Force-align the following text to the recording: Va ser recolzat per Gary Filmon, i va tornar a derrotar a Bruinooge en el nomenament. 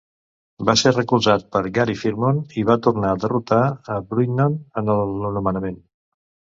Va 0.69 0.73
ser 0.81 0.93
recolzat 0.95 1.45
per 1.57 1.61
Gary 1.75 1.95
Filmon, 2.05 2.41
i 2.63 2.65
va 2.71 2.79
tornar 2.89 3.13
a 3.13 3.21
derrotar 3.27 3.63
a 3.69 4.01
Bruinooge 4.11 4.83
en 4.85 4.95
el 4.99 5.17
nomenament. 5.41 5.83